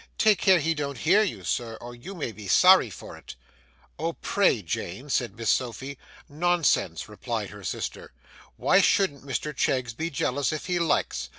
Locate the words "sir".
1.43-1.77